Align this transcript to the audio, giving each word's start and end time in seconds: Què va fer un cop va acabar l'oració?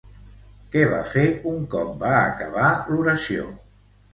Què 0.75 0.85
va 0.93 1.01
fer 1.11 1.25
un 1.53 1.61
cop 1.75 1.91
va 2.05 2.15
acabar 2.23 2.73
l'oració? 2.91 3.47